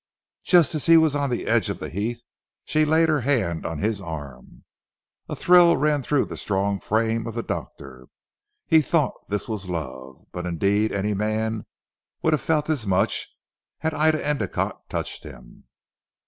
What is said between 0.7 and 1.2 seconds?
as he was